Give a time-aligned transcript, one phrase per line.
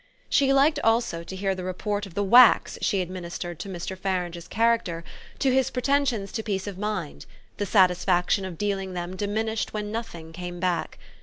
[0.31, 3.95] She liked also to hear the report of the whacks she administered to Mr.
[3.95, 5.03] Farange's character,
[5.37, 7.27] to his pretensions to peace of mind:
[7.57, 10.97] the satisfaction of dealing them diminished when nothing came back.